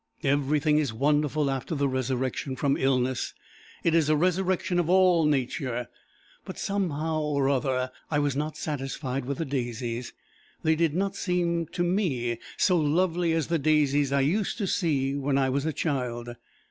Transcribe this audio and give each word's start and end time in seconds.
Everything 0.23 0.79
is 0.79 0.91
wonderful 0.91 1.51
after 1.51 1.75
the 1.75 1.87
resurrection 1.87 2.55
from 2.55 2.75
illness. 2.75 3.35
It 3.83 3.93
is 3.93 4.09
a 4.09 4.15
resurrection 4.15 4.79
of 4.79 4.89
all 4.89 5.25
nature. 5.27 5.89
But 6.43 6.57
somehow 6.57 7.21
or 7.21 7.47
other 7.49 7.91
I 8.09 8.17
was 8.17 8.35
not 8.35 8.57
satisfied 8.57 9.25
with 9.25 9.37
the 9.37 9.45
daisies. 9.45 10.13
They 10.63 10.75
did 10.75 10.95
not 10.95 11.15
seem 11.15 11.67
to 11.67 11.83
me 11.83 12.39
so 12.57 12.79
lovely 12.79 13.31
as 13.33 13.45
the 13.45 13.59
daisies 13.59 14.11
I 14.11 14.21
used 14.21 14.57
to 14.57 14.65
see 14.65 15.13
when 15.13 15.37
I 15.37 15.49
was 15.51 15.67
a 15.67 15.73
child. 15.73 16.29